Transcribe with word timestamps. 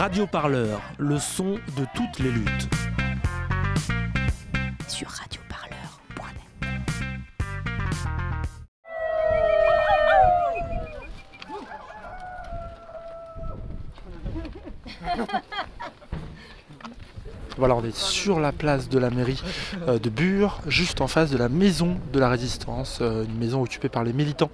Radio 0.00 0.26
Parleur, 0.26 0.80
le 0.96 1.18
son 1.18 1.58
de 1.76 1.84
toutes 1.94 2.20
les 2.20 2.30
luttes. 2.30 2.70
Sur 4.88 5.08
radioparleur.net. 5.10 6.46
Voilà, 17.58 17.74
on 17.74 17.84
est 17.84 17.94
sur 17.94 18.40
la 18.40 18.52
place 18.52 18.88
de 18.88 18.98
la 18.98 19.10
mairie 19.10 19.42
euh, 19.86 19.98
de 19.98 20.08
Bure, 20.08 20.62
juste 20.66 21.02
en 21.02 21.08
face 21.08 21.30
de 21.30 21.36
la 21.36 21.50
maison 21.50 21.98
de 22.14 22.18
la 22.18 22.30
résistance, 22.30 23.00
euh, 23.02 23.24
une 23.24 23.36
maison 23.36 23.60
occupée 23.60 23.90
par 23.90 24.02
les 24.02 24.14
militants 24.14 24.50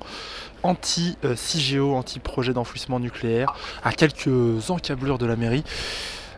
anti-CIGEO, 0.67 1.95
anti-projet 1.95 2.53
d'enfouissement 2.53 3.01
nucléaire, 3.01 3.55
à 3.85 3.93
quelques 3.93 4.71
encablures 4.71 5.19
de 5.19 5.27
la 5.27 5.37
mairie. 5.37 5.65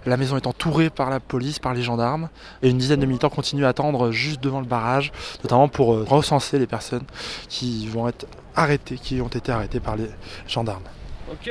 La 0.07 0.17
maison 0.17 0.37
est 0.37 0.47
entourée 0.47 0.91
par 0.91 1.11
la 1.11 1.21
police, 1.21 1.59
par 1.59 1.75
les 1.75 1.83
gendarmes, 1.83 2.29
et 2.63 2.71
une 2.71 2.79
dizaine 2.79 3.01
de 3.01 3.07
militants 3.07 3.31
continuent 3.31 3.65
à 3.65 3.69
attendre 3.69 4.11
juste 4.11 4.41
devant 4.41 4.61
le 4.61 4.67
barrage, 4.67 5.13
notamment 5.43 5.69
pour 5.69 5.95
euh, 5.95 6.05
recenser 6.09 6.59
les 6.59 6.67
personnes 6.67 7.05
qui 7.49 7.89
vont 7.89 8.09
être 8.09 8.27
arrêtées, 8.55 8.97
qui 8.97 9.21
ont 9.21 9.29
été 9.29 9.53
arrêtées 9.53 9.81
par 9.81 9.97
les 9.97 10.09
gendarmes. 10.47 10.85
Ok. 11.31 11.51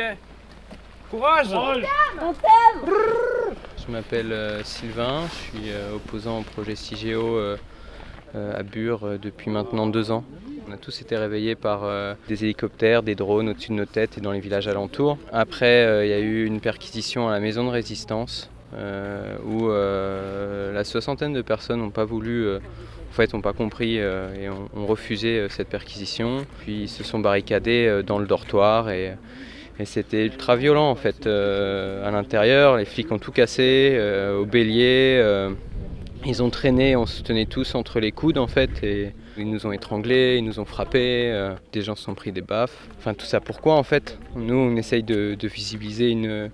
Courage 1.10 1.48
Je 3.88 3.92
m'appelle 3.92 4.34
euh, 4.34 4.62
Sylvain, 4.66 5.22
je 5.30 5.60
suis 5.60 5.72
euh, 5.72 5.96
opposant 5.96 6.40
au 6.40 6.42
projet 6.42 6.76
CIGEO 6.76 7.38
euh, 7.38 7.58
à 8.36 8.62
Bure 8.62 9.18
depuis 9.18 9.50
maintenant 9.50 9.88
deux 9.88 10.12
ans. 10.12 10.26
On 10.70 10.74
a 10.74 10.78
tous 10.78 11.02
été 11.02 11.16
réveillés 11.16 11.56
par 11.56 11.86
euh, 11.86 12.14
des 12.28 12.44
hélicoptères, 12.44 13.02
des 13.02 13.16
drones 13.16 13.48
au-dessus 13.48 13.70
de 13.70 13.76
nos 13.76 13.86
têtes 13.86 14.18
et 14.18 14.22
dans 14.22 14.34
les 14.34 14.42
villages 14.42 14.68
alentours. 14.68 15.18
Après, 15.32 15.86
euh, 15.86 16.06
il 16.06 16.10
y 16.10 16.14
a 16.14 16.20
eu 16.20 16.46
une 16.46 16.60
perquisition 16.60 17.30
à 17.30 17.32
la 17.32 17.40
maison 17.40 17.64
de 17.64 17.70
résistance 17.70 18.50
euh, 18.74 19.38
où 19.46 19.70
la 20.74 20.84
soixantaine 20.84 21.32
de 21.32 21.42
personnes 21.42 21.80
n'ont 21.80 21.90
pas 21.90 22.04
voulu, 22.04 22.54
en 22.56 23.14
fait, 23.14 23.34
n'ont 23.34 23.42
pas 23.42 23.54
compris 23.54 23.96
et 23.96 24.50
ont, 24.50 24.86
refusé 24.86 25.48
cette 25.50 25.70
perquisition. 25.70 26.46
Puis 26.60 26.82
ils 26.82 26.90
se 26.90 27.04
sont 27.06 27.20
barricadés 27.20 28.02
dans 28.06 28.20
le 28.20 28.28
dortoir 28.28 28.90
et 28.90 29.16
c'était 29.86 30.26
ultra 30.26 30.58
violent 30.58 30.90
en 30.90 30.96
fait 30.96 31.28
à 31.28 32.12
l'intérieur. 32.12 32.76
Les 32.76 32.86
flics 32.86 33.12
ont 33.12 33.20
tout 33.20 33.32
cassé 33.32 33.98
au 34.38 34.46
bélier. 34.46 35.50
Ils 36.26 36.44
ont 36.44 36.50
traîné, 36.50 36.96
on 36.96 37.06
se 37.06 37.22
tenait 37.22 37.46
tous 37.46 37.76
entre 37.76 38.00
les 38.00 38.12
coudes 38.12 38.38
en 38.38 38.48
fait. 38.48 38.84
Et 38.84 39.14
ils 39.38 39.50
nous 39.50 39.66
ont 39.66 39.72
étranglés, 39.72 40.38
ils 40.38 40.44
nous 40.44 40.60
ont 40.60 40.66
frappés. 40.66 41.32
euh, 41.32 41.54
des 41.72 41.82
gens 41.82 41.96
se 41.96 42.04
sont 42.04 42.16
pris 42.16 42.32
des 42.32 42.42
baffes. 42.42 42.88
Enfin 42.98 43.14
tout 43.14 43.26
ça 43.26 43.40
pourquoi 43.40 43.76
en 43.76 43.84
fait? 43.84 44.18
Nous 44.36 44.56
on 44.56 44.76
essaye 44.76 45.04
de, 45.04 45.38
visibiliser 45.48 46.16
euh, 46.26 46.50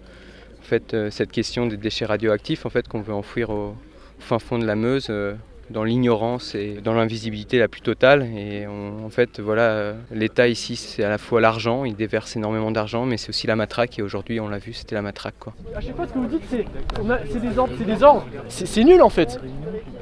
cette 1.12 1.32
question 1.32 1.66
des 1.68 1.78
déchets 1.78 2.06
radioactifs 2.06 2.66
en 2.66 2.70
fait 2.70 2.88
qu'on 2.88 3.02
veut 3.02 3.14
enfouir 3.14 3.50
au, 3.50 3.70
au 3.70 3.76
fin 4.20 4.40
fond 4.40 4.60
de 4.60 4.66
la 4.66 4.76
Meuse. 4.76 5.08
euh, 5.10 5.34
dans 5.70 5.84
l'ignorance 5.84 6.56
et 6.56 6.76
dans 6.84 6.94
l'invisibilité 6.94 7.58
la 7.60 7.68
plus 7.68 7.82
totale. 7.82 8.24
Et 8.36 8.68
on- 8.68 9.06
en 9.06 9.10
fait, 9.10 9.40
voilà, 9.40 9.62
euh, 9.72 9.94
l'État 10.12 10.48
ici, 10.48 10.76
c'est 10.76 11.04
à 11.04 11.10
la 11.10 11.18
fois 11.18 11.42
l'argent, 11.42 11.86
il 11.86 11.96
déverse 11.96 12.36
énormément 12.36 12.72
d'argent, 12.72 13.06
mais 13.06 13.18
c'est 13.18 13.30
aussi 13.30 13.48
la 13.48 13.56
matraque. 13.56 13.98
Et 14.00 14.02
aujourd'hui, 14.02 14.40
on 14.40 14.48
l'a 14.48 14.58
vu, 14.60 14.74
c'était 14.74 14.96
la 14.96 15.02
matraque. 15.02 15.36
Quoi. 15.40 15.54
À 15.76 15.82
chaque 15.82 15.96
fois, 15.96 16.08
ce 16.08 16.14
que 16.14 16.20
vous 16.20 16.28
dites, 16.28 16.44
c'est 16.50 17.40
des 17.40 17.58
ordres, 17.58 17.74
c'est 17.78 17.86
des 17.86 18.04
ordres. 18.04 18.26
C'est 18.50 18.84
nul 18.84 19.02
en 19.02 19.10
fait. 19.10 19.40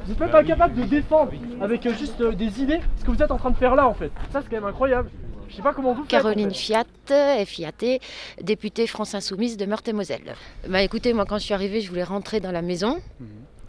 Vous 0.05 0.11
êtes 0.13 0.19
même 0.19 0.29
pas 0.31 0.43
capable 0.43 0.75
de 0.75 0.83
défendre 0.83 1.31
avec 1.61 1.85
euh, 1.85 1.93
juste 1.93 2.19
euh, 2.21 2.31
des 2.33 2.61
idées 2.61 2.79
ce 2.99 3.05
que 3.05 3.11
vous 3.11 3.21
êtes 3.21 3.31
en 3.31 3.37
train 3.37 3.51
de 3.51 3.55
faire 3.57 3.75
là 3.75 3.87
en 3.87 3.93
fait. 3.93 4.11
Ça, 4.33 4.41
c'est 4.41 4.49
quand 4.49 4.55
même 4.61 4.65
incroyable. 4.69 5.09
Je 5.49 5.55
sais 5.57 5.61
pas 5.61 5.73
comment 5.73 5.93
vous 5.93 6.03
faites. 6.05 6.13
en 6.13 6.17
Caroline 6.23 6.49
fait. 6.51 6.83
Fiat, 7.09 7.45
FIAT, 7.45 7.99
députée 8.41 8.87
France 8.87 9.13
Insoumise 9.15 9.57
de 9.57 9.65
Meurthe-et-Moselle. 9.65 10.35
Bah 10.69 10.81
écoutez, 10.81 11.11
moi 11.13 11.25
quand 11.25 11.37
je 11.37 11.43
suis 11.43 11.53
arrivée, 11.53 11.81
je 11.81 11.89
voulais 11.89 12.03
rentrer 12.05 12.39
dans 12.39 12.51
la 12.53 12.61
maison. 12.61 12.97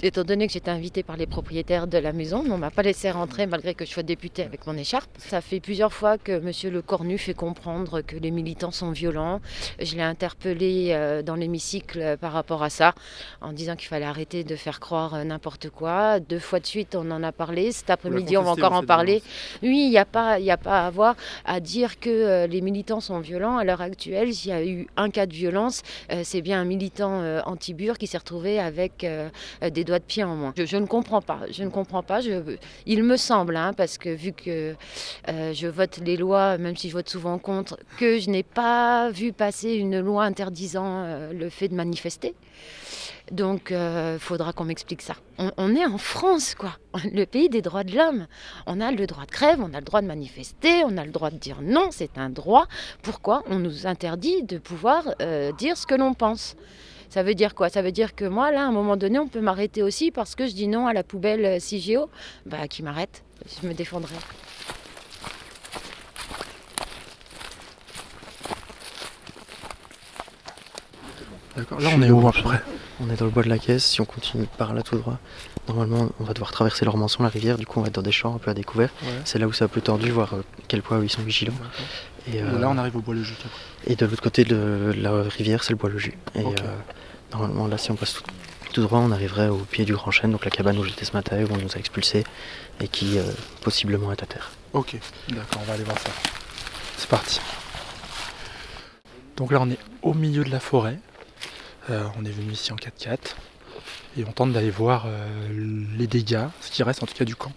Étant 0.04 0.24
donné 0.24 0.48
que 0.48 0.52
j'étais 0.52 0.72
invitée 0.72 1.04
par 1.04 1.16
les 1.16 1.26
propriétaires 1.26 1.86
de 1.86 1.96
la 1.96 2.12
maison, 2.12 2.42
on 2.50 2.58
m'a 2.58 2.72
pas 2.72 2.82
laissé 2.82 3.08
rentrer 3.12 3.46
malgré 3.46 3.72
que 3.74 3.84
je 3.84 3.90
sois 3.90 4.02
députée 4.02 4.42
avec 4.42 4.66
mon 4.66 4.76
écharpe. 4.76 5.08
Ça 5.18 5.40
fait 5.40 5.60
plusieurs 5.60 5.92
fois 5.92 6.18
que 6.18 6.40
Monsieur 6.40 6.70
Le 6.70 6.82
Cornu 6.82 7.18
fait 7.18 7.34
comprendre 7.34 8.00
que 8.00 8.16
les 8.16 8.32
militants 8.32 8.72
sont 8.72 8.90
violents. 8.90 9.40
Je 9.80 9.94
l'ai 9.94 10.02
interpellé 10.02 10.88
euh, 10.90 11.22
dans 11.22 11.36
l'hémicycle 11.36 12.16
par 12.20 12.32
rapport 12.32 12.64
à 12.64 12.68
ça, 12.70 12.96
en 13.42 13.52
disant 13.52 13.76
qu'il 13.76 13.86
fallait 13.86 14.04
arrêter 14.04 14.42
de 14.42 14.56
faire 14.56 14.80
croire 14.80 15.14
euh, 15.14 15.22
n'importe 15.22 15.70
quoi. 15.70 16.18
Deux 16.18 16.40
fois 16.40 16.58
de 16.58 16.66
suite, 16.66 16.96
on 16.96 17.08
en 17.12 17.22
a 17.22 17.30
parlé. 17.30 17.70
Cet 17.70 17.90
après-midi, 17.90 18.36
on 18.36 18.42
va 18.42 18.50
encore 18.50 18.72
en 18.72 18.82
parler. 18.88 19.22
Oui, 19.62 19.84
il 19.84 19.90
n'y 19.90 19.98
a, 19.98 20.04
pas- 20.04 20.40
il 20.40 20.44
y 20.44 20.50
a 20.50 20.56
pas 20.56 20.82
à 20.82 20.86
avoir 20.88 21.14
à 21.44 21.60
dire 21.60 22.00
que 22.00 22.10
euh, 22.10 22.46
les 22.48 22.60
militants 22.60 22.98
sont 23.00 23.20
violents. 23.20 23.56
À 23.56 23.62
l'heure 23.62 23.80
actuelle, 23.80 24.34
s'il 24.34 24.50
y 24.50 24.54
a 24.54 24.64
eu 24.64 24.88
un 24.96 25.10
cas 25.10 25.26
de 25.26 25.32
violence, 25.32 25.82
c'est 26.24 26.40
bien 26.42 26.60
un 26.60 26.64
militant 26.64 27.22
anti-bure 27.46 27.98
qui 27.98 28.08
s'est 28.08 28.18
retrouvé 28.18 28.58
avec 28.58 29.06
des 29.70 29.84
doigts 29.84 29.91
de 29.98 30.04
pied 30.04 30.24
en 30.24 30.34
moins. 30.34 30.54
Je, 30.56 30.76
ne 30.76 30.86
comprends 30.86 31.22
pas. 31.22 31.40
Je 31.50 31.64
ne 31.64 31.70
comprends 31.70 32.02
pas. 32.02 32.20
Il 32.86 33.02
me 33.02 33.16
semble, 33.16 33.56
hein, 33.56 33.72
parce 33.72 33.98
que 33.98 34.08
vu 34.08 34.32
que 34.32 34.74
euh, 35.28 35.52
je 35.52 35.66
vote 35.66 35.98
les 36.04 36.16
lois, 36.16 36.58
même 36.58 36.76
si 36.76 36.88
je 36.88 36.94
vote 36.94 37.08
souvent 37.08 37.38
contre, 37.38 37.78
que 37.98 38.18
je 38.18 38.30
n'ai 38.30 38.42
pas 38.42 39.10
vu 39.10 39.32
passer 39.32 39.74
une 39.74 40.00
loi 40.00 40.24
interdisant 40.24 41.04
euh, 41.04 41.32
le 41.32 41.48
fait 41.48 41.68
de 41.68 41.74
manifester. 41.74 42.34
Donc, 43.30 43.70
il 43.70 44.18
faudra 44.18 44.52
qu'on 44.52 44.64
m'explique 44.64 45.00
ça. 45.00 45.14
On, 45.38 45.50
on 45.56 45.74
est 45.74 45.86
en 45.86 45.96
France, 45.96 46.54
quoi. 46.54 46.76
Le 47.12 47.24
pays 47.24 47.48
des 47.48 47.62
droits 47.62 47.84
de 47.84 47.96
l'homme. 47.96 48.26
On 48.66 48.80
a 48.80 48.90
le 48.90 49.06
droit 49.06 49.24
de 49.24 49.30
grève, 49.30 49.58
on 49.60 49.72
a 49.72 49.78
le 49.78 49.84
droit 49.84 50.02
de 50.02 50.06
manifester, 50.06 50.82
on 50.84 50.96
a 50.96 51.04
le 51.04 51.10
droit 51.10 51.30
de 51.30 51.36
dire 51.36 51.58
non, 51.62 51.88
c'est 51.90 52.18
un 52.18 52.30
droit. 52.30 52.66
Pourquoi 53.02 53.42
on 53.46 53.58
nous 53.58 53.86
interdit 53.86 54.42
de 54.42 54.58
pouvoir 54.58 55.14
euh, 55.22 55.52
dire 55.52 55.76
ce 55.76 55.86
que 55.86 55.94
l'on 55.94 56.14
pense? 56.14 56.56
Ça 57.12 57.22
veut 57.22 57.34
dire 57.34 57.54
quoi? 57.54 57.68
Ça 57.68 57.82
veut 57.82 57.92
dire 57.92 58.14
que 58.14 58.24
moi, 58.24 58.50
là, 58.50 58.62
à 58.62 58.64
un 58.64 58.72
moment 58.72 58.96
donné, 58.96 59.18
on 59.18 59.28
peut 59.28 59.42
m'arrêter 59.42 59.82
aussi 59.82 60.10
parce 60.10 60.34
que 60.34 60.46
je 60.46 60.54
dis 60.54 60.66
non 60.66 60.86
à 60.86 60.94
la 60.94 61.02
poubelle 61.02 61.44
euh, 61.44 61.58
CIGEO. 61.58 62.08
Bah, 62.46 62.66
qui 62.68 62.82
m'arrête 62.82 63.22
Je 63.60 63.68
me 63.68 63.74
défendrai. 63.74 64.14
D'accord. 71.56 71.80
Là, 71.80 71.90
on 71.94 72.02
est 72.02 72.10
où 72.10 72.26
à 72.26 72.32
peu 72.32 72.42
près 72.42 72.62
On 73.00 73.10
est 73.10 73.16
dans 73.16 73.26
le 73.26 73.30
bois 73.30 73.42
de 73.42 73.48
la 73.48 73.58
caisse, 73.58 73.84
si 73.84 74.00
on 74.00 74.04
continue 74.04 74.46
par 74.56 74.72
là 74.72 74.82
tout 74.82 74.96
droit, 74.96 75.18
normalement 75.68 76.08
on 76.18 76.24
va 76.24 76.32
devoir 76.32 76.50
traverser 76.50 76.84
l'Ormançon, 76.84 77.22
la 77.22 77.28
rivière, 77.28 77.58
du 77.58 77.66
coup 77.66 77.78
on 77.78 77.82
va 77.82 77.88
être 77.88 77.94
dans 77.94 78.02
des 78.02 78.12
champs 78.12 78.34
un 78.34 78.38
peu 78.38 78.50
à 78.50 78.54
découvert. 78.54 78.90
Ouais. 79.02 79.08
C'est 79.24 79.38
là 79.38 79.46
où 79.46 79.52
c'est 79.52 79.64
un 79.64 79.68
peu 79.68 79.80
tordu, 79.80 80.10
voir 80.10 80.34
euh, 80.34 80.44
quel 80.68 80.82
point 80.82 81.02
ils 81.02 81.10
sont 81.10 81.22
vigilants. 81.22 81.52
Et, 82.32 82.40
euh, 82.40 82.58
là, 82.58 82.70
on 82.70 82.78
arrive 82.78 82.96
au 82.96 83.00
bois 83.00 83.14
le 83.14 83.22
jus. 83.22 83.34
après. 83.44 83.92
et 83.92 83.96
de 83.96 84.06
l'autre 84.06 84.22
côté 84.22 84.44
de 84.44 84.94
la 84.96 85.22
rivière, 85.22 85.64
c'est 85.64 85.72
le 85.72 85.76
bois 85.76 85.90
le 85.90 85.98
jus. 85.98 86.14
Et 86.34 86.44
euh, 86.44 86.50
normalement 87.32 87.66
là, 87.66 87.78
si 87.78 87.90
on 87.90 87.96
passe 87.96 88.14
tout, 88.14 88.22
tout 88.72 88.82
droit, 88.82 89.00
on 89.00 89.10
arriverait 89.10 89.48
au 89.48 89.58
pied 89.58 89.84
du 89.84 89.92
Grand 89.92 90.10
Chêne, 90.10 90.32
donc 90.32 90.44
la 90.44 90.50
cabane 90.50 90.78
où 90.78 90.84
j'étais 90.84 91.04
ce 91.04 91.12
matin, 91.12 91.36
où 91.42 91.52
on 91.52 91.58
nous 91.58 91.72
a 91.74 91.78
expulsés, 91.78 92.24
et 92.80 92.88
qui 92.88 93.18
euh, 93.18 93.22
possiblement 93.60 94.10
est 94.12 94.22
à 94.22 94.26
terre. 94.26 94.50
Ok, 94.72 94.96
d'accord, 95.28 95.60
on 95.62 95.64
va 95.64 95.74
aller 95.74 95.84
voir 95.84 95.98
ça. 95.98 96.10
C'est 96.96 97.08
parti. 97.08 97.40
Donc 99.36 99.50
là, 99.52 99.58
on 99.60 99.70
est 99.70 99.78
au 100.02 100.14
milieu 100.14 100.44
de 100.44 100.50
la 100.50 100.60
forêt. 100.60 100.98
Euh, 101.90 102.06
on 102.16 102.24
est 102.24 102.30
venu 102.30 102.52
ici 102.52 102.72
en 102.72 102.76
4x4 102.76 103.18
et 104.16 104.24
on 104.24 104.32
tente 104.32 104.52
d'aller 104.52 104.70
voir 104.70 105.04
euh, 105.06 105.86
les 105.96 106.06
dégâts, 106.06 106.46
ce 106.60 106.70
qui 106.70 106.82
reste 106.82 107.02
en 107.02 107.06
tout 107.06 107.14
cas 107.14 107.24
du 107.24 107.34
camp, 107.34 107.52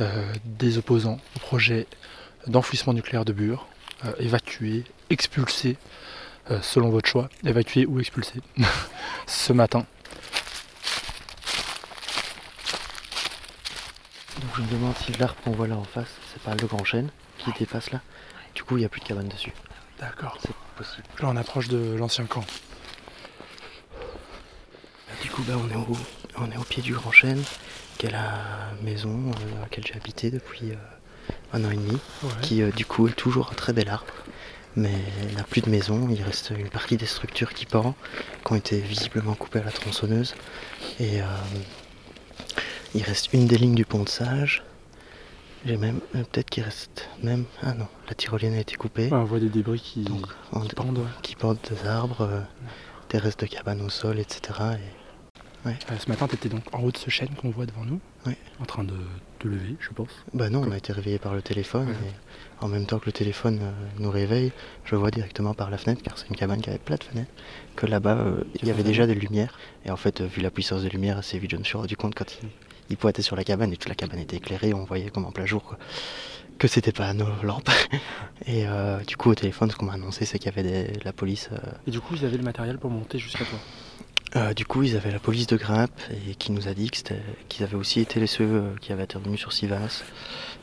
euh, 0.00 0.32
des 0.44 0.78
opposants 0.78 1.18
au 1.36 1.38
projet 1.38 1.86
d'enfouissement 2.46 2.92
nucléaire 2.92 3.24
de 3.24 3.32
Bure, 3.32 3.66
évacués, 4.18 4.84
expulsés, 5.10 5.76
selon 6.62 6.90
votre 6.90 7.08
choix, 7.08 7.28
évacués 7.44 7.86
ou 7.86 7.98
expulsés, 7.98 8.40
ce 9.26 9.52
matin. 9.52 9.84
Donc 14.40 14.50
je 14.56 14.62
me 14.62 14.66
demande 14.68 14.94
si 14.98 15.12
l'arbre 15.14 15.34
qu'on 15.42 15.50
voit 15.50 15.66
là 15.66 15.76
en 15.76 15.82
face, 15.82 16.10
c'est 16.32 16.42
pas 16.42 16.54
le 16.54 16.66
Grand 16.68 16.84
Chêne 16.84 17.10
qui 17.38 17.50
dépasse 17.58 17.90
là? 17.90 18.00
Du 18.54 18.62
coup, 18.62 18.76
il 18.76 18.80
n'y 18.80 18.86
a 18.86 18.88
plus 18.88 19.00
de 19.00 19.06
cabane 19.06 19.28
dessus. 19.28 19.52
D'accord. 19.98 20.38
C'est 20.40 20.54
possible. 20.76 21.06
Là, 21.20 21.28
on 21.28 21.36
approche 21.36 21.68
de 21.68 21.96
l'ancien 21.98 22.26
camp. 22.26 22.44
Du 25.36 25.42
coup, 25.42 25.48
bah, 25.48 25.58
on, 25.62 25.70
est 25.70 25.76
au, 25.76 25.86
on 26.38 26.50
est 26.50 26.56
au 26.56 26.62
pied 26.62 26.82
du 26.82 26.94
Grand 26.94 27.12
Chêne, 27.12 27.42
qui 27.98 28.06
est 28.06 28.10
la 28.10 28.38
maison 28.82 29.10
euh, 29.28 29.58
à 29.58 29.62
laquelle 29.62 29.84
j'ai 29.86 29.94
habité 29.94 30.30
depuis 30.30 30.70
euh, 30.70 30.76
un 31.52 31.62
an 31.64 31.70
et 31.70 31.76
demi, 31.76 31.98
Ouais. 32.22 32.30
qui 32.40 32.62
euh, 32.62 32.70
du 32.70 32.86
coup 32.86 33.06
est 33.08 33.12
toujours 33.12 33.50
un 33.52 33.54
très 33.54 33.72
bel 33.74 33.88
arbre. 33.88 34.14
Mais 34.76 34.94
il 35.28 35.36
n'a 35.36 35.42
plus 35.42 35.60
de 35.62 35.68
maison, 35.68 36.08
il 36.10 36.22
reste 36.22 36.52
une 36.56 36.68
partie 36.70 36.96
des 36.96 37.06
structures 37.06 37.52
qui 37.52 37.66
pendent, 37.66 37.94
qui 38.46 38.52
ont 38.52 38.56
été 38.56 38.78
visiblement 38.80 39.34
coupées 39.34 39.60
à 39.60 39.64
la 39.64 39.72
tronçonneuse. 39.72 40.34
Et 41.00 41.20
il 42.94 43.02
reste 43.02 43.32
une 43.32 43.46
des 43.46 43.56
lignes 43.56 43.74
du 43.74 43.86
pont 43.86 44.02
de 44.04 44.08
Sage. 44.08 44.62
J'ai 45.66 45.76
même, 45.76 46.00
euh, 46.14 46.22
peut-être 46.30 46.48
qu'il 46.48 46.62
reste 46.62 47.08
même, 47.24 47.44
ah 47.62 47.74
non, 47.74 47.88
la 48.08 48.14
tyrolienne 48.14 48.54
a 48.54 48.60
été 48.60 48.76
coupée. 48.76 49.08
On 49.10 49.24
voit 49.24 49.40
des 49.40 49.48
débris 49.48 49.80
qui, 49.80 50.04
Donc, 50.04 50.26
qui 50.62 50.74
pendent. 50.76 51.04
qui 51.22 51.34
des 51.34 51.88
arbres, 51.88 52.20
euh, 52.20 52.40
des 53.10 53.18
restes 53.18 53.40
de 53.40 53.46
cabanes 53.46 53.80
au 53.80 53.88
sol, 53.88 54.20
etc. 54.20 54.60
Et 54.74 55.05
Ouais. 55.66 55.76
Euh, 55.90 55.96
ce 55.98 56.08
matin, 56.08 56.26
tu 56.28 56.36
étais 56.36 56.48
donc 56.48 56.62
en 56.72 56.80
haut 56.82 56.92
de 56.92 56.96
ce 56.96 57.10
chêne 57.10 57.28
qu'on 57.36 57.50
voit 57.50 57.66
devant 57.66 57.84
nous, 57.84 58.00
Ouais. 58.24 58.36
en 58.60 58.64
train 58.64 58.84
de 58.84 58.94
te 59.40 59.48
lever, 59.48 59.74
je 59.80 59.90
pense. 59.90 60.08
Bah 60.32 60.48
non, 60.48 60.62
on 60.66 60.70
a 60.70 60.76
été 60.76 60.92
réveillé 60.92 61.18
par 61.18 61.34
le 61.34 61.42
téléphone 61.42 61.88
Ouais. 61.88 61.94
et 61.94 62.64
en 62.64 62.68
même 62.68 62.86
temps 62.86 62.98
que 63.00 63.06
le 63.06 63.12
téléphone 63.12 63.58
euh, 63.60 63.72
nous 63.98 64.10
réveille, 64.10 64.52
je 64.84 64.94
vois 64.94 65.10
directement 65.10 65.54
par 65.54 65.68
la 65.70 65.76
fenêtre, 65.76 66.02
car 66.02 66.16
c'est 66.18 66.28
une 66.28 66.36
cabane 66.36 66.60
qui 66.62 66.70
avait 66.70 66.78
plein 66.78 66.96
de 66.96 67.02
fenêtres, 67.04 67.32
que 67.74 67.84
là-bas 67.86 68.16
euh, 68.18 68.44
il 68.62 68.68
y 68.68 68.70
avait 68.70 68.84
déjà 68.84 69.06
des 69.08 69.14
lumières. 69.16 69.58
Et 69.84 69.90
en 69.90 69.96
fait, 69.96 70.22
vu 70.22 70.40
la 70.40 70.50
puissance 70.50 70.82
des 70.82 70.88
lumières, 70.88 71.18
assez 71.18 71.38
vite 71.38 71.50
je 71.50 71.56
me 71.56 71.64
suis 71.64 71.76
rendu 71.76 71.96
compte 71.96 72.14
quand 72.14 72.32
il, 72.42 72.48
il 72.90 72.96
pointait 72.96 73.22
sur 73.22 73.34
la 73.34 73.42
cabane 73.42 73.72
et 73.72 73.76
toute 73.76 73.88
la 73.88 73.96
cabane 73.96 74.20
était 74.20 74.36
éclairée, 74.36 74.72
on 74.72 74.84
voyait 74.84 75.10
comme 75.10 75.24
en 75.24 75.32
plein 75.32 75.46
jour 75.46 75.64
quoi, 75.64 75.78
que 76.58 76.68
c'était 76.68 76.92
pas 76.92 77.12
nos 77.12 77.26
lampes. 77.42 77.70
Et 78.46 78.68
euh, 78.68 79.00
du 79.00 79.16
coup 79.16 79.30
au 79.30 79.34
téléphone, 79.34 79.68
ce 79.70 79.76
qu'on 79.76 79.86
m'a 79.86 79.94
annoncé, 79.94 80.24
c'est 80.26 80.38
qu'il 80.38 80.46
y 80.54 80.58
avait 80.58 80.62
des- 80.92 81.00
la 81.04 81.12
police. 81.12 81.48
euh, 81.52 81.58
Et 81.88 81.90
du 81.90 82.00
coup, 82.00 82.14
ils 82.14 82.24
avaient 82.24 82.36
le 82.38 82.44
matériel 82.44 82.78
pour 82.78 82.90
monter 82.90 83.18
jusqu'à 83.18 83.44
toi. 83.44 83.58
Euh, 84.36 84.54
du 84.54 84.64
coup, 84.64 84.82
ils 84.82 84.96
avaient 84.96 85.10
la 85.10 85.18
police 85.18 85.46
de 85.46 85.56
grimpe 85.56 85.98
et 86.10 86.34
qui 86.34 86.52
nous 86.52 86.68
a 86.68 86.74
dit 86.74 86.90
qu'ils 86.90 87.64
avaient 87.64 87.76
aussi 87.76 88.00
été 88.00 88.20
les 88.20 88.26
ceux 88.26 88.44
euh, 88.44 88.74
qui 88.80 88.92
avaient 88.92 89.02
intervenu 89.02 89.36
sur 89.36 89.52
Sivas. 89.52 90.04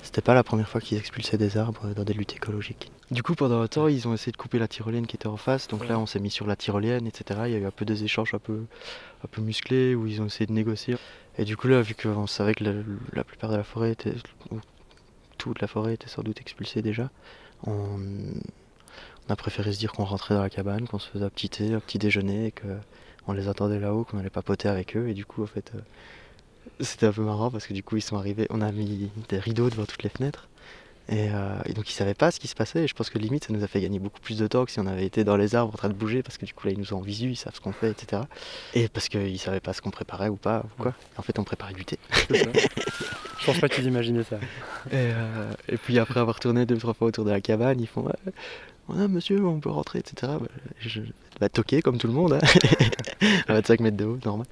C'était 0.01 0.21
pas 0.21 0.33
la 0.33 0.43
première 0.43 0.69
fois 0.69 0.79
qu'ils 0.79 0.97
expulsaient 0.97 1.37
des 1.37 1.57
arbres 1.57 1.93
dans 1.93 2.03
des 2.03 2.13
luttes 2.13 2.35
écologiques. 2.35 2.91
Du 3.11 3.23
coup, 3.23 3.35
pendant 3.35 3.61
un 3.61 3.67
temps, 3.67 3.87
ils 3.87 4.07
ont 4.07 4.13
essayé 4.13 4.31
de 4.31 4.37
couper 4.37 4.59
la 4.59 4.67
tyrolienne 4.67 5.07
qui 5.07 5.15
était 5.15 5.27
en 5.27 5.37
face. 5.37 5.67
Donc 5.67 5.87
là, 5.87 5.99
on 5.99 6.05
s'est 6.05 6.19
mis 6.19 6.31
sur 6.31 6.47
la 6.47 6.55
tyrolienne, 6.55 7.07
etc. 7.07 7.41
Il 7.45 7.51
y 7.51 7.55
a 7.55 7.59
eu 7.59 7.65
un 7.65 7.71
peu 7.71 7.85
des 7.85 8.03
échanges 8.03 8.33
un 8.33 8.39
peu, 8.39 8.65
un 9.23 9.27
peu 9.27 9.41
musclés 9.41 9.95
où 9.95 10.07
ils 10.07 10.21
ont 10.21 10.25
essayé 10.25 10.45
de 10.45 10.53
négocier. 10.53 10.97
Et 11.37 11.45
du 11.45 11.57
coup, 11.57 11.67
là, 11.67 11.81
vu 11.81 11.95
qu'on 11.95 12.27
savait 12.27 12.53
que 12.53 12.63
la, 12.63 12.73
la 13.13 13.23
plupart 13.23 13.49
de 13.49 13.57
la 13.57 13.63
forêt 13.63 13.91
était. 13.91 14.13
ou 14.51 14.59
toute 15.37 15.61
la 15.61 15.67
forêt 15.67 15.95
était 15.95 16.07
sans 16.07 16.21
doute 16.21 16.39
expulsée 16.39 16.81
déjà, 16.81 17.09
on, 17.65 17.99
on 19.27 19.31
a 19.31 19.35
préféré 19.35 19.73
se 19.73 19.79
dire 19.79 19.91
qu'on 19.91 20.05
rentrait 20.05 20.35
dans 20.35 20.41
la 20.41 20.49
cabane, 20.49 20.87
qu'on 20.87 20.99
se 20.99 21.09
faisait 21.09 21.25
un 21.25 21.29
petit 21.29 21.49
thé, 21.49 21.73
un 21.73 21.79
petit 21.79 21.97
déjeuner 21.97 22.47
et 22.47 22.51
que 22.51 22.67
on 23.27 23.33
les 23.33 23.47
attendait 23.47 23.79
là-haut, 23.79 24.03
qu'on 24.03 24.17
allait 24.17 24.29
papoter 24.29 24.67
avec 24.67 24.95
eux. 24.97 25.07
Et 25.07 25.13
du 25.13 25.25
coup, 25.25 25.43
en 25.43 25.47
fait, 25.47 25.71
euh, 25.75 25.79
c'était 26.79 27.05
un 27.05 27.11
peu 27.11 27.21
marrant 27.21 27.51
parce 27.51 27.67
que 27.67 27.73
du 27.73 27.83
coup, 27.83 27.97
ils 27.97 28.01
sont 28.01 28.17
arrivés. 28.17 28.47
On 28.49 28.61
a 28.61 28.71
mis 28.71 29.09
des 29.29 29.39
rideaux 29.39 29.69
devant 29.69 29.85
toutes 29.85 30.03
les 30.03 30.09
fenêtres. 30.09 30.49
Et, 31.09 31.29
euh, 31.33 31.57
et 31.65 31.73
donc, 31.73 31.89
ils 31.89 31.93
savaient 31.93 32.13
pas 32.13 32.31
ce 32.31 32.39
qui 32.39 32.47
se 32.47 32.55
passait. 32.55 32.83
Et 32.83 32.87
je 32.87 32.93
pense 32.93 33.09
que 33.09 33.17
limite, 33.19 33.45
ça 33.45 33.53
nous 33.53 33.63
a 33.63 33.67
fait 33.67 33.81
gagner 33.81 33.99
beaucoup 33.99 34.21
plus 34.21 34.37
de 34.37 34.47
temps 34.47 34.63
que 34.63 34.71
si 34.71 34.79
on 34.79 34.87
avait 34.87 35.05
été 35.05 35.25
dans 35.25 35.35
les 35.35 35.53
arbres 35.53 35.73
en 35.73 35.77
train 35.77 35.89
de 35.89 35.93
bouger. 35.93 36.23
Parce 36.23 36.37
que 36.37 36.45
du 36.45 36.53
coup, 36.53 36.67
là, 36.67 36.73
ils 36.73 36.79
nous 36.79 36.93
ont 36.93 36.97
en 36.97 37.01
visu, 37.01 37.31
ils 37.31 37.35
savent 37.35 37.55
ce 37.55 37.61
qu'on 37.61 37.73
fait, 37.73 37.91
etc. 37.91 38.21
Et 38.73 38.87
parce 38.87 39.09
qu'ils 39.09 39.39
savaient 39.39 39.59
pas 39.59 39.73
ce 39.73 39.81
qu'on 39.81 39.91
préparait 39.91 40.29
ou 40.29 40.37
pas. 40.37 40.63
Ou 40.63 40.83
quoi. 40.83 40.93
En 41.17 41.21
fait, 41.21 41.39
on 41.39 41.43
préparait 41.43 41.73
du 41.73 41.85
thé. 41.85 41.97
Je 42.29 43.45
pense 43.47 43.59
pas 43.59 43.67
qu'ils 43.67 43.85
imaginaient 43.85 44.23
ça. 44.23 44.37
Et, 44.91 44.93
euh, 44.93 45.51
et 45.67 45.77
puis 45.77 45.99
après 45.99 46.21
avoir 46.21 46.39
tourné 46.39 46.65
deux 46.65 46.77
trois 46.77 46.93
fois 46.93 47.07
autour 47.07 47.25
de 47.25 47.31
la 47.31 47.41
cabane, 47.41 47.81
ils 47.81 47.87
font 47.87 48.07
Ouais, 48.89 49.07
monsieur, 49.07 49.45
on 49.45 49.59
peut 49.59 49.69
rentrer, 49.69 49.99
etc. 49.99 50.33
Bah, 50.39 50.47
je 50.79 51.01
bah, 51.39 51.49
toquer 51.49 51.81
comme 51.81 51.97
tout 51.97 52.07
le 52.07 52.13
monde, 52.13 52.33
hein. 52.33 52.39
à 53.47 53.53
25 53.53 53.79
mètres 53.79 53.97
de 53.97 54.05
haut, 54.05 54.19
normal. 54.25 54.47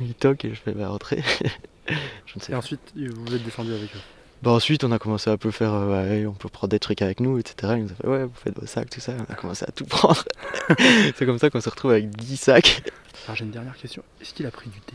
Ils 0.00 0.14
toquent 0.14 0.44
et 0.46 0.50
je 0.50 0.60
fais 0.60 0.72
bah, 0.72 0.88
rentrer. 0.88 1.22
je 1.88 1.94
ne 2.36 2.40
sais 2.40 2.50
Et 2.50 2.52
pas. 2.52 2.58
ensuite, 2.58 2.80
vous 2.96 3.34
êtes 3.34 3.44
descendu 3.44 3.72
avec 3.72 3.94
eux. 3.94 4.00
Bah, 4.42 4.50
ensuite, 4.52 4.84
on 4.84 4.92
a 4.92 4.98
commencé 4.98 5.30
à 5.30 5.32
un 5.32 5.36
peu 5.36 5.50
faire 5.50 5.74
euh, 5.74 6.20
ouais, 6.20 6.26
on 6.26 6.32
peut 6.32 6.48
prendre 6.48 6.70
des 6.70 6.78
trucs 6.78 7.02
avec 7.02 7.20
nous, 7.20 7.38
etc. 7.38 7.74
Ils 7.76 7.84
nous 7.84 7.90
ont 7.92 7.94
fait 7.94 8.06
ouais, 8.06 8.24
vous 8.24 8.34
faites 8.34 8.58
vos 8.58 8.66
sacs, 8.66 8.90
tout 8.90 9.00
ça. 9.00 9.12
On 9.28 9.32
a 9.32 9.36
commencé 9.36 9.64
à 9.66 9.72
tout 9.72 9.84
prendre. 9.86 10.24
C'est 11.16 11.26
comme 11.26 11.38
ça 11.38 11.50
qu'on 11.50 11.60
se 11.60 11.68
retrouve 11.68 11.92
avec 11.92 12.10
10 12.10 12.36
sacs. 12.36 12.82
Alors 13.26 13.36
j'ai 13.36 13.44
une 13.44 13.50
dernière 13.50 13.76
question. 13.76 14.02
Est-ce 14.20 14.34
qu'il 14.34 14.46
a 14.46 14.50
pris 14.50 14.70
du 14.70 14.80
thé? 14.80 14.94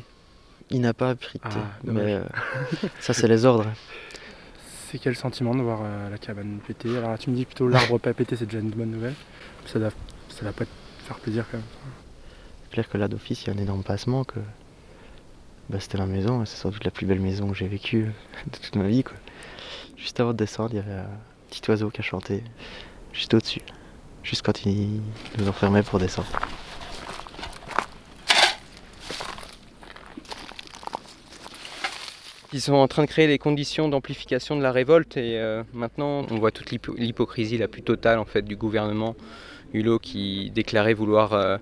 Il 0.70 0.82
n'a 0.82 0.94
pas 0.94 1.14
pris 1.16 1.40
de 1.40 1.44
thé, 1.50 1.56
Ah, 1.60 1.78
mais 1.84 2.14
euh, 2.16 2.24
ça, 3.00 3.14
c'est 3.14 3.28
les 3.28 3.46
ordres. 3.46 3.66
C'est 4.94 5.00
quel 5.00 5.16
sentiment 5.16 5.56
de 5.56 5.62
voir 5.62 5.80
euh, 5.82 6.08
la 6.12 6.20
cabane 6.20 6.60
péter? 6.68 6.96
Alors 6.96 7.18
tu 7.18 7.32
me 7.32 7.36
dis 7.36 7.46
plutôt 7.46 7.68
l'arbre 7.68 7.98
pas 7.98 8.14
péter, 8.14 8.36
c'est 8.36 8.46
déjà 8.46 8.60
une 8.60 8.70
bonne 8.70 8.92
nouvelle. 8.92 9.16
Ça 9.66 9.80
doit, 9.80 9.90
ça 10.30 10.44
doit 10.44 10.54
pas 10.54 10.66
te 10.66 10.70
faire 11.08 11.18
plaisir 11.18 11.46
quand 11.50 11.58
même. 11.58 11.66
C'est 12.62 12.74
clair 12.74 12.88
que 12.88 13.00
là 13.00 13.08
d'office 13.08 13.42
il 13.42 13.48
y 13.48 13.50
a 13.50 13.54
un 13.54 13.58
énorme 13.58 13.82
passement 13.82 14.24
que 14.24 14.40
bah, 15.72 15.80
c'était 15.80 15.98
la 15.98 16.06
maison 16.06 16.46
c'est 16.46 16.58
sans 16.58 16.70
doute 16.70 16.84
la 16.84 16.92
plus 16.92 17.08
belle 17.08 17.22
maison 17.22 17.50
que 17.50 17.56
j'ai 17.56 17.68
vécue 17.68 18.12
de 18.52 18.58
toute 18.60 18.76
ma 18.76 18.88
vie 18.88 19.04
quoi. 19.04 19.18
Juste 19.98 20.20
avant 20.20 20.32
de 20.32 20.38
descendre 20.38 20.70
il 20.74 20.76
y 20.76 20.80
avait 20.80 20.94
un 20.94 21.10
petit 21.50 21.68
oiseau 21.72 21.90
qui 21.90 22.02
a 22.02 22.04
chanté 22.04 22.44
juste 23.14 23.34
au-dessus, 23.34 23.64
juste 24.22 24.44
quand 24.44 24.64
il 24.64 25.02
nous 25.40 25.48
enfermait 25.48 25.82
pour 25.82 25.98
descendre. 25.98 26.30
Ils 32.54 32.62
sont 32.62 32.74
en 32.76 32.88
train 32.88 33.04
de 33.04 33.08
créer 33.08 33.26
les 33.28 33.40
conditions 33.40 33.90
d'amplification 33.90 34.56
de 34.56 34.62
la 34.62 34.72
révolte 34.72 35.18
et 35.18 35.40
euh, 35.40 35.64
maintenant 35.74 36.26
on 36.30 36.36
voit 36.36 36.52
toute 36.52 36.70
l'hypo- 36.72 36.96
l'hypocrisie 36.98 37.58
la 37.58 37.68
plus 37.68 37.82
totale 37.82 38.20
en 38.20 38.26
fait 38.26 38.44
du 38.44 38.56
gouvernement 38.56 39.16
Hulot 39.74 40.00
qui 40.00 40.52
déclarait 40.54 40.94
vouloir 40.94 41.34
euh, 41.34 41.58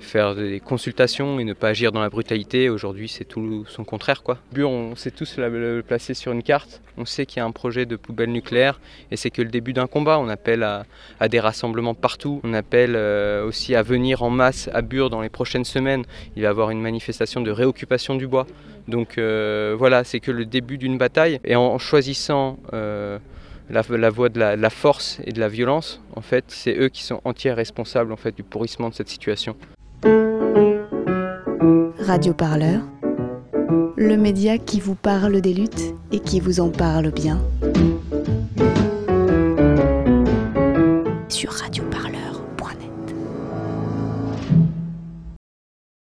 faire 0.00 0.34
des 0.34 0.60
consultations 0.60 1.38
et 1.38 1.44
ne 1.44 1.52
pas 1.52 1.68
agir 1.68 1.92
dans 1.92 2.00
la 2.00 2.08
brutalité. 2.08 2.68
Aujourd'hui 2.68 3.08
c'est 3.08 3.24
tout 3.24 3.64
son 3.68 3.84
contraire 3.84 4.22
quoi. 4.22 4.38
Bure 4.52 4.70
on 4.70 4.96
sait 4.96 5.10
tous 5.10 5.38
le 5.38 5.82
placer 5.86 6.14
sur 6.14 6.32
une 6.32 6.42
carte, 6.42 6.80
on 6.98 7.04
sait 7.04 7.26
qu'il 7.26 7.38
y 7.38 7.40
a 7.40 7.44
un 7.44 7.52
projet 7.52 7.86
de 7.86 7.96
poubelle 7.96 8.30
nucléaire 8.30 8.80
et 9.10 9.16
c'est 9.16 9.30
que 9.30 9.42
le 9.42 9.48
début 9.48 9.72
d'un 9.72 9.86
combat. 9.86 10.18
On 10.18 10.28
appelle 10.28 10.62
à, 10.62 11.28
des 11.28 11.40
rassemblements 11.40 11.94
partout, 11.94 12.40
on 12.44 12.52
appelle 12.54 12.94
euh, 12.96 13.46
aussi 13.46 13.74
à 13.74 13.82
venir 13.82 14.22
en 14.22 14.30
masse 14.30 14.68
à 14.72 14.82
Bure 14.82 15.10
dans 15.10 15.20
les 15.20 15.30
prochaines 15.30 15.64
semaines. 15.64 16.04
Il 16.36 16.42
va 16.42 16.48
y 16.48 16.50
avoir 16.50 16.70
une 16.70 16.80
manifestation 16.80 17.40
de 17.40 17.50
réoccupation 17.50 18.16
du 18.16 18.26
bois. 18.26 18.46
Donc 18.88 19.18
euh, 19.18 19.74
voilà, 19.78 20.04
c'est 20.04 20.20
que 20.20 20.30
le 20.30 20.44
début 20.44 20.78
d'une 20.78 20.98
bataille. 20.98 21.40
Et 21.44 21.56
en 21.56 21.78
choisissant 21.78 22.58
la, 23.70 23.82
la 23.88 24.10
voie 24.10 24.28
de 24.28 24.38
la, 24.38 24.70
force 24.70 25.20
et 25.24 25.32
de 25.32 25.40
la 25.40 25.48
violence, 25.48 26.00
en 26.16 26.20
fait, 26.20 26.44
c'est 26.48 26.76
eux 26.76 26.88
qui 26.88 27.02
sont 27.02 27.20
entiers 27.24 27.52
responsables 27.52 28.12
en 28.12 28.16
fait, 28.16 28.34
du 28.34 28.42
pourrissement 28.42 28.88
de 28.88 28.94
cette 28.94 29.08
situation. 29.08 29.56
Radio 31.98 32.34
Parleur, 32.34 32.82
le 33.96 34.16
média 34.16 34.58
qui 34.58 34.80
vous 34.80 34.94
parle 34.94 35.40
des 35.40 35.54
luttes 35.54 35.94
et 36.10 36.20
qui 36.20 36.40
vous 36.40 36.60
en 36.60 36.70
parle 36.70 37.10
bien. 37.10 37.40
Sur 41.28 41.52
Radio. 41.52 41.81